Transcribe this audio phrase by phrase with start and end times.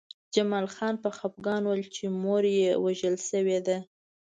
[0.33, 3.77] جمال خان په خپګان وویل چې مور یې وژل شوې ده